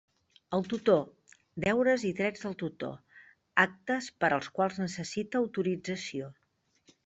El 0.57 0.63
tutor; 0.69 1.03
deures 1.65 2.05
i 2.09 2.13
drets 2.21 2.47
del 2.47 2.57
tutor; 2.63 2.97
actes 3.67 4.11
per 4.25 4.33
als 4.41 4.53
quals 4.59 4.83
necessita 4.87 5.43
autorització. 5.45 6.35